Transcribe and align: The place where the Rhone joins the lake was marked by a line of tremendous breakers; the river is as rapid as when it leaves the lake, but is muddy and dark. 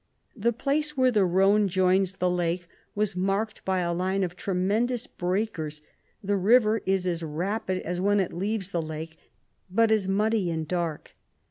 The 0.35 0.51
place 0.51 0.97
where 0.97 1.11
the 1.11 1.25
Rhone 1.25 1.67
joins 1.67 2.15
the 2.15 2.27
lake 2.27 2.67
was 2.95 3.15
marked 3.15 3.63
by 3.63 3.81
a 3.81 3.93
line 3.93 4.23
of 4.23 4.35
tremendous 4.35 5.05
breakers; 5.05 5.83
the 6.23 6.37
river 6.37 6.81
is 6.87 7.05
as 7.05 7.21
rapid 7.21 7.83
as 7.83 8.01
when 8.01 8.19
it 8.19 8.33
leaves 8.33 8.71
the 8.71 8.81
lake, 8.81 9.19
but 9.69 9.91
is 9.91 10.07
muddy 10.07 10.49
and 10.49 10.67
dark. 10.67 11.13